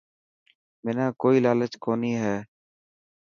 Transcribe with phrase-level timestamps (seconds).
[0.83, 2.35] منا ڪوئي لالچ ڪوني هي.